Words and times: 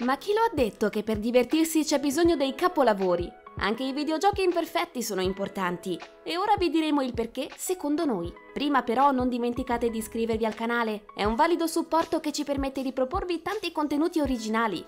Ma 0.00 0.16
chi 0.16 0.32
lo 0.32 0.40
ha 0.40 0.50
detto 0.54 0.88
che 0.88 1.02
per 1.02 1.18
divertirsi 1.18 1.84
c'è 1.84 2.00
bisogno 2.00 2.34
dei 2.34 2.54
capolavori? 2.54 3.30
Anche 3.58 3.82
i 3.82 3.92
videogiochi 3.92 4.42
imperfetti 4.42 5.02
sono 5.02 5.20
importanti 5.20 5.98
e 6.22 6.38
ora 6.38 6.54
vi 6.56 6.70
diremo 6.70 7.02
il 7.02 7.12
perché 7.12 7.50
secondo 7.54 8.06
noi. 8.06 8.32
Prima 8.54 8.82
però 8.82 9.10
non 9.10 9.28
dimenticate 9.28 9.90
di 9.90 9.98
iscrivervi 9.98 10.46
al 10.46 10.54
canale, 10.54 11.04
è 11.14 11.24
un 11.24 11.34
valido 11.34 11.66
supporto 11.66 12.18
che 12.18 12.32
ci 12.32 12.44
permette 12.44 12.80
di 12.80 12.94
proporvi 12.94 13.42
tanti 13.42 13.72
contenuti 13.72 14.20
originali. 14.20 14.82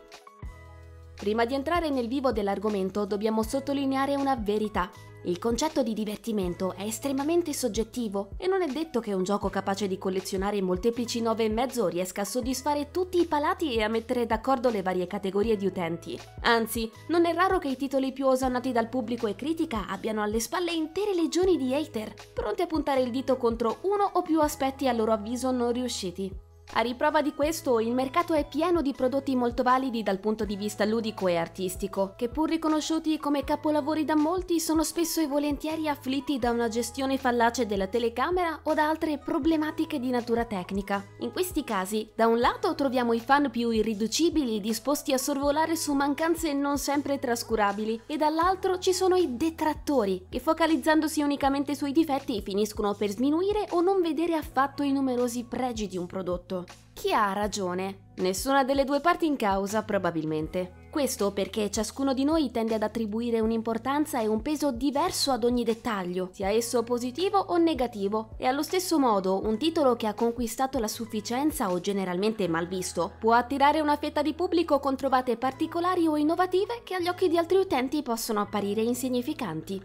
Prima 1.14 1.44
di 1.44 1.52
entrare 1.52 1.90
nel 1.90 2.08
vivo 2.08 2.32
dell'argomento 2.32 3.04
dobbiamo 3.04 3.42
sottolineare 3.42 4.14
una 4.14 4.34
verità. 4.36 4.90
Il 5.24 5.38
concetto 5.38 5.84
di 5.84 5.94
divertimento 5.94 6.74
è 6.74 6.82
estremamente 6.82 7.52
soggettivo 7.52 8.30
e 8.36 8.48
non 8.48 8.60
è 8.60 8.66
detto 8.66 8.98
che 8.98 9.12
un 9.12 9.22
gioco 9.22 9.48
capace 9.50 9.86
di 9.86 9.96
collezionare 9.96 10.60
molteplici 10.60 11.22
9,5 11.22 11.86
riesca 11.86 12.22
a 12.22 12.24
soddisfare 12.24 12.90
tutti 12.90 13.20
i 13.20 13.26
palati 13.26 13.74
e 13.76 13.82
a 13.82 13.88
mettere 13.88 14.26
d'accordo 14.26 14.68
le 14.68 14.82
varie 14.82 15.06
categorie 15.06 15.56
di 15.56 15.66
utenti. 15.66 16.18
Anzi, 16.40 16.90
non 17.08 17.24
è 17.24 17.32
raro 17.34 17.58
che 17.58 17.68
i 17.68 17.76
titoli 17.76 18.12
più 18.12 18.26
osannati 18.26 18.72
dal 18.72 18.88
pubblico 18.88 19.28
e 19.28 19.36
critica 19.36 19.86
abbiano 19.86 20.22
alle 20.22 20.40
spalle 20.40 20.72
intere 20.72 21.14
legioni 21.14 21.56
di 21.56 21.72
hater, 21.72 22.12
pronti 22.34 22.62
a 22.62 22.66
puntare 22.66 23.02
il 23.02 23.12
dito 23.12 23.36
contro 23.36 23.78
uno 23.82 24.10
o 24.14 24.22
più 24.22 24.40
aspetti 24.40 24.88
a 24.88 24.92
loro 24.92 25.12
avviso 25.12 25.52
non 25.52 25.70
riusciti. 25.70 26.50
A 26.74 26.80
riprova 26.80 27.20
di 27.20 27.34
questo, 27.34 27.80
il 27.80 27.92
mercato 27.92 28.32
è 28.32 28.46
pieno 28.48 28.80
di 28.80 28.94
prodotti 28.94 29.36
molto 29.36 29.62
validi 29.62 30.02
dal 30.02 30.18
punto 30.18 30.46
di 30.46 30.56
vista 30.56 30.86
ludico 30.86 31.28
e 31.28 31.36
artistico, 31.36 32.14
che 32.16 32.30
pur 32.30 32.48
riconosciuti 32.48 33.18
come 33.18 33.44
capolavori 33.44 34.06
da 34.06 34.16
molti, 34.16 34.58
sono 34.58 34.82
spesso 34.82 35.20
e 35.20 35.26
volentieri 35.26 35.86
afflitti 35.86 36.38
da 36.38 36.50
una 36.50 36.68
gestione 36.68 37.18
fallace 37.18 37.66
della 37.66 37.88
telecamera 37.88 38.60
o 38.62 38.72
da 38.72 38.88
altre 38.88 39.18
problematiche 39.18 40.00
di 40.00 40.08
natura 40.08 40.46
tecnica. 40.46 41.04
In 41.18 41.30
questi 41.30 41.62
casi, 41.62 42.10
da 42.14 42.26
un 42.26 42.38
lato 42.38 42.74
troviamo 42.74 43.12
i 43.12 43.20
fan 43.20 43.50
più 43.50 43.68
irriducibili 43.68 44.58
disposti 44.58 45.12
a 45.12 45.18
sorvolare 45.18 45.76
su 45.76 45.92
mancanze 45.92 46.54
non 46.54 46.78
sempre 46.78 47.18
trascurabili, 47.18 48.00
e 48.06 48.16
dall'altro 48.16 48.78
ci 48.78 48.94
sono 48.94 49.16
i 49.16 49.36
detrattori, 49.36 50.24
che 50.30 50.40
focalizzandosi 50.40 51.20
unicamente 51.20 51.74
sui 51.74 51.92
difetti 51.92 52.40
finiscono 52.40 52.94
per 52.94 53.10
sminuire 53.10 53.66
o 53.72 53.82
non 53.82 54.00
vedere 54.00 54.36
affatto 54.36 54.82
i 54.82 54.90
numerosi 54.90 55.44
pregi 55.44 55.86
di 55.86 55.98
un 55.98 56.06
prodotto. 56.06 56.51
Chi 56.92 57.12
ha 57.12 57.32
ragione? 57.32 58.10
Nessuna 58.16 58.64
delle 58.64 58.84
due 58.84 59.00
parti 59.00 59.26
in 59.26 59.36
causa, 59.36 59.82
probabilmente. 59.82 60.80
Questo 60.92 61.32
perché 61.32 61.70
ciascuno 61.70 62.12
di 62.12 62.22
noi 62.22 62.50
tende 62.50 62.74
ad 62.74 62.82
attribuire 62.82 63.40
un'importanza 63.40 64.20
e 64.20 64.26
un 64.26 64.42
peso 64.42 64.70
diverso 64.70 65.30
ad 65.30 65.42
ogni 65.42 65.64
dettaglio, 65.64 66.28
sia 66.32 66.50
esso 66.50 66.82
positivo 66.82 67.38
o 67.38 67.56
negativo, 67.56 68.34
e 68.36 68.46
allo 68.46 68.62
stesso 68.62 68.98
modo 68.98 69.40
un 69.42 69.56
titolo 69.56 69.96
che 69.96 70.06
ha 70.06 70.12
conquistato 70.12 70.78
la 70.78 70.88
sufficienza 70.88 71.70
o 71.70 71.80
generalmente 71.80 72.46
mal 72.46 72.68
visto 72.68 73.12
può 73.18 73.32
attirare 73.32 73.80
una 73.80 73.96
fetta 73.96 74.20
di 74.20 74.34
pubblico 74.34 74.80
con 74.80 74.94
trovate 74.94 75.38
particolari 75.38 76.06
o 76.06 76.18
innovative 76.18 76.82
che 76.84 76.94
agli 76.94 77.08
occhi 77.08 77.28
di 77.28 77.38
altri 77.38 77.56
utenti 77.56 78.02
possono 78.02 78.42
apparire 78.42 78.82
insignificanti. 78.82 79.82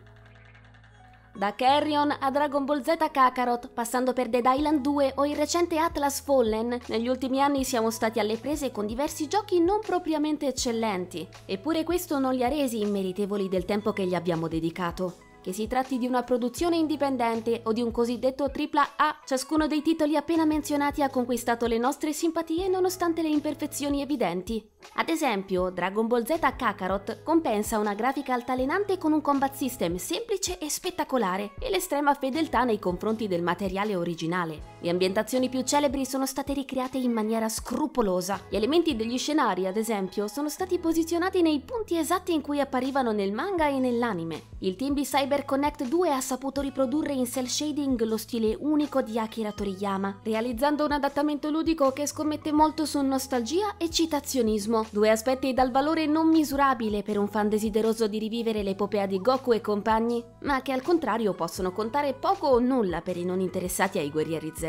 Da 1.37 1.53
Carrion 1.53 2.11
a 2.19 2.31
Dragon 2.31 2.65
Ball 2.65 2.81
Z 2.81 2.95
Kakarot, 3.11 3.69
passando 3.69 4.11
per 4.11 4.27
Dead 4.27 4.43
Island 4.43 4.81
2 4.81 5.11
o 5.17 5.25
il 5.27 5.35
recente 5.35 5.77
Atlas 5.77 6.19
Fallen, 6.21 6.79
negli 6.87 7.07
ultimi 7.07 7.39
anni 7.43 7.63
siamo 7.63 7.91
stati 7.91 8.19
alle 8.19 8.37
prese 8.37 8.71
con 8.71 8.87
diversi 8.87 9.27
giochi 9.27 9.59
non 9.59 9.79
propriamente 9.85 10.47
eccellenti. 10.47 11.27
Eppure 11.45 11.83
questo 11.83 12.17
non 12.17 12.33
li 12.33 12.43
ha 12.43 12.47
resi 12.47 12.81
immeritevoli 12.81 13.49
del 13.49 13.65
tempo 13.65 13.93
che 13.93 14.07
gli 14.07 14.15
abbiamo 14.15 14.47
dedicato. 14.47 15.26
Che 15.41 15.53
si 15.53 15.67
tratti 15.67 15.97
di 15.97 16.07
una 16.07 16.23
produzione 16.23 16.75
indipendente 16.75 17.61
o 17.63 17.71
di 17.71 17.81
un 17.81 17.91
cosiddetto 17.91 18.43
AAA, 18.43 19.21
ciascuno 19.25 19.67
dei 19.67 19.81
titoli 19.81 20.15
appena 20.15 20.43
menzionati 20.45 21.01
ha 21.01 21.09
conquistato 21.09 21.67
le 21.67 21.77
nostre 21.77 22.11
simpatie 22.11 22.67
nonostante 22.67 23.21
le 23.21 23.29
imperfezioni 23.29 24.01
evidenti. 24.01 24.67
Ad 24.95 25.09
esempio, 25.09 25.69
Dragon 25.69 26.07
Ball 26.07 26.25
Z 26.25 26.39
Kakarot 26.57 27.23
compensa 27.23 27.79
una 27.79 27.93
grafica 27.93 28.33
altalenante 28.33 28.97
con 28.97 29.13
un 29.13 29.21
combat 29.21 29.53
system 29.53 29.95
semplice 29.95 30.57
e 30.57 30.69
spettacolare 30.69 31.51
e 31.59 31.69
l'estrema 31.69 32.13
fedeltà 32.13 32.63
nei 32.63 32.79
confronti 32.79 33.27
del 33.27 33.41
materiale 33.41 33.95
originale. 33.95 34.75
Le 34.79 34.89
ambientazioni 34.91 35.49
più 35.49 35.61
celebri 35.63 36.05
sono 36.05 36.27
state 36.27 36.53
ricreate 36.53 36.97
in 36.99 37.11
maniera 37.11 37.49
scrupolosa. 37.49 38.39
Gli 38.47 38.55
elementi 38.55 38.95
degli 38.95 39.17
scenari, 39.17 39.65
ad 39.65 39.75
esempio, 39.75 40.27
sono 40.27 40.49
stati 40.49 40.77
posizionati 40.77 41.41
nei 41.41 41.61
punti 41.61 41.97
esatti 41.97 42.31
in 42.31 42.41
cui 42.41 42.59
apparivano 42.59 43.11
nel 43.11 43.31
manga 43.31 43.67
e 43.67 43.79
nell'anime. 43.79 44.55
Il 44.59 44.75
team 44.75 44.93
di 44.93 45.03
Cyber 45.03 45.45
Connect 45.45 45.87
2 45.87 46.13
ha 46.13 46.21
saputo 46.21 46.61
riprodurre 46.61 47.13
in 47.13 47.25
cell 47.25 47.45
shading 47.45 47.99
lo 48.03 48.17
stile 48.17 48.55
unico 48.59 49.01
di 49.01 49.17
Akira 49.17 49.51
Toriyama, 49.51 50.19
realizzando 50.23 50.85
un 50.85 50.91
adattamento 50.91 51.49
ludico 51.49 51.91
che 51.91 52.07
scommette 52.07 52.51
molto 52.51 52.85
su 52.85 53.01
nostalgia 53.01 53.77
e 53.77 53.89
citazionismo 53.89 54.85
due 54.91 55.09
aspetti 55.09 55.53
dal 55.53 55.71
valore 55.71 56.05
non 56.05 56.29
misurabile 56.29 57.01
per 57.01 57.17
un 57.17 57.27
fan 57.27 57.49
desideroso 57.49 58.07
di 58.07 58.19
rivivere 58.19 58.63
l'epopea 58.63 59.05
di 59.05 59.21
Goku 59.21 59.53
e 59.53 59.61
compagni, 59.61 60.23
ma 60.41 60.61
che 60.61 60.71
al 60.71 60.81
contrario 60.81 61.33
possono 61.33 61.71
contare 61.71 62.13
poco 62.13 62.47
o 62.47 62.59
nulla 62.59 63.01
per 63.01 63.17
i 63.17 63.25
non 63.25 63.39
interessati 63.39 63.97
ai 63.97 64.09
guerrieri 64.09 64.51
Z. 64.55 64.66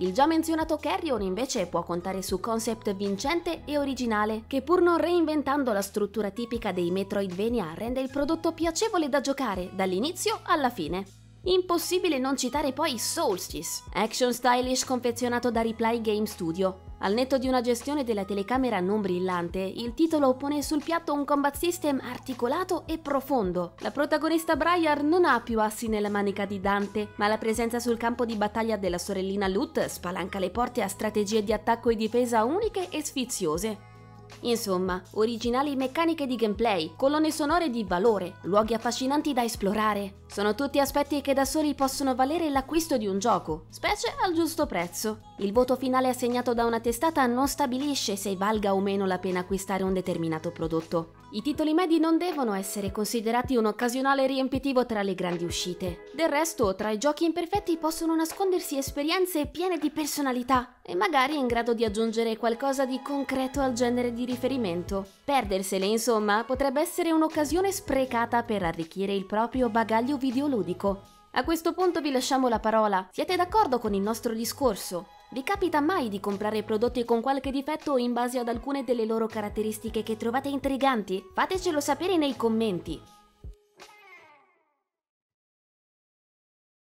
Il 0.00 0.12
già 0.12 0.26
menzionato 0.26 0.76
Carrion 0.76 1.22
invece 1.22 1.66
può 1.66 1.82
contare 1.82 2.22
su 2.22 2.38
concept 2.38 2.94
vincente 2.94 3.62
e 3.64 3.78
originale, 3.78 4.44
che 4.46 4.62
pur 4.62 4.80
non 4.80 4.96
reinventando 4.96 5.72
la 5.72 5.82
struttura 5.82 6.30
tipica 6.30 6.70
dei 6.70 6.90
Metroidvania 6.90 7.72
rende 7.74 8.00
il 8.00 8.10
prodotto 8.10 8.52
piacevole 8.52 9.08
da 9.08 9.20
giocare 9.20 9.70
dall'inizio 9.74 10.40
alla 10.44 10.70
fine. 10.70 11.04
Impossibile 11.44 12.18
non 12.18 12.36
citare 12.36 12.72
poi 12.72 12.98
Solstice, 12.98 13.82
action 13.94 14.32
stylish 14.32 14.84
confezionato 14.84 15.50
da 15.50 15.62
Reply 15.62 16.00
Game 16.00 16.26
Studio, 16.26 16.87
al 16.98 17.12
netto 17.12 17.38
di 17.38 17.46
una 17.46 17.60
gestione 17.60 18.02
della 18.04 18.24
telecamera 18.24 18.80
non 18.80 19.00
brillante, 19.00 19.58
il 19.60 19.94
titolo 19.94 20.34
pone 20.34 20.62
sul 20.62 20.82
piatto 20.82 21.12
un 21.12 21.24
combat 21.24 21.56
system 21.56 22.00
articolato 22.02 22.84
e 22.86 22.98
profondo. 22.98 23.74
La 23.78 23.90
protagonista 23.90 24.56
Briar 24.56 25.02
non 25.02 25.24
ha 25.24 25.40
più 25.40 25.60
assi 25.60 25.88
nella 25.88 26.08
manica 26.08 26.44
di 26.44 26.60
Dante, 26.60 27.10
ma 27.16 27.28
la 27.28 27.38
presenza 27.38 27.78
sul 27.78 27.96
campo 27.96 28.24
di 28.24 28.34
battaglia 28.34 28.76
della 28.76 28.98
sorellina 28.98 29.46
Lut 29.46 29.84
spalanca 29.86 30.38
le 30.38 30.50
porte 30.50 30.82
a 30.82 30.88
strategie 30.88 31.44
di 31.44 31.52
attacco 31.52 31.90
e 31.90 31.96
difesa 31.96 32.44
uniche 32.44 32.88
e 32.90 33.04
sfiziose. 33.04 33.97
Insomma, 34.40 35.02
originali 35.12 35.76
meccaniche 35.76 36.26
di 36.26 36.36
gameplay, 36.36 36.92
colonne 36.96 37.30
sonore 37.30 37.70
di 37.70 37.84
valore, 37.84 38.34
luoghi 38.42 38.74
affascinanti 38.74 39.32
da 39.32 39.42
esplorare. 39.42 40.22
Sono 40.26 40.54
tutti 40.54 40.78
aspetti 40.78 41.20
che 41.20 41.32
da 41.32 41.44
soli 41.44 41.74
possono 41.74 42.14
valere 42.14 42.50
l'acquisto 42.50 42.96
di 42.96 43.06
un 43.06 43.18
gioco, 43.18 43.64
specie 43.70 44.14
al 44.22 44.34
giusto 44.34 44.66
prezzo. 44.66 45.20
Il 45.38 45.52
voto 45.52 45.76
finale 45.76 46.08
assegnato 46.08 46.54
da 46.54 46.64
una 46.64 46.80
testata 46.80 47.24
non 47.26 47.48
stabilisce 47.48 48.16
se 48.16 48.36
valga 48.36 48.74
o 48.74 48.80
meno 48.80 49.06
la 49.06 49.18
pena 49.18 49.40
acquistare 49.40 49.84
un 49.84 49.92
determinato 49.92 50.50
prodotto. 50.50 51.12
I 51.32 51.42
titoli 51.42 51.74
medi 51.74 51.98
non 51.98 52.16
devono 52.16 52.54
essere 52.54 52.90
considerati 52.90 53.56
un 53.56 53.66
occasionale 53.66 54.26
riempitivo 54.26 54.86
tra 54.86 55.02
le 55.02 55.14
grandi 55.14 55.44
uscite. 55.44 56.04
Del 56.14 56.28
resto, 56.28 56.74
tra 56.74 56.90
i 56.90 56.98
giochi 56.98 57.24
imperfetti 57.24 57.76
possono 57.76 58.14
nascondersi 58.14 58.78
esperienze 58.78 59.46
piene 59.46 59.76
di 59.78 59.90
personalità 59.90 60.77
e 60.88 60.94
magari 60.94 61.36
in 61.36 61.46
grado 61.46 61.74
di 61.74 61.84
aggiungere 61.84 62.38
qualcosa 62.38 62.86
di 62.86 63.02
concreto 63.02 63.60
al 63.60 63.74
genere 63.74 64.14
di 64.14 64.24
riferimento. 64.24 65.06
Perdersele, 65.22 65.84
insomma, 65.84 66.44
potrebbe 66.44 66.80
essere 66.80 67.12
un'occasione 67.12 67.70
sprecata 67.70 68.42
per 68.42 68.62
arricchire 68.62 69.12
il 69.12 69.26
proprio 69.26 69.68
bagaglio 69.68 70.16
videoludico. 70.16 71.02
A 71.32 71.44
questo 71.44 71.74
punto 71.74 72.00
vi 72.00 72.10
lasciamo 72.10 72.48
la 72.48 72.58
parola. 72.58 73.06
Siete 73.12 73.36
d'accordo 73.36 73.78
con 73.78 73.92
il 73.92 74.00
nostro 74.00 74.32
discorso? 74.32 75.08
Vi 75.30 75.42
capita 75.42 75.80
mai 75.80 76.08
di 76.08 76.20
comprare 76.20 76.62
prodotti 76.62 77.04
con 77.04 77.20
qualche 77.20 77.50
difetto 77.50 77.98
in 77.98 78.14
base 78.14 78.38
ad 78.38 78.48
alcune 78.48 78.82
delle 78.82 79.04
loro 79.04 79.26
caratteristiche 79.26 80.02
che 80.02 80.16
trovate 80.16 80.48
intriganti? 80.48 81.22
Fatecelo 81.34 81.80
sapere 81.80 82.16
nei 82.16 82.34
commenti. 82.34 82.98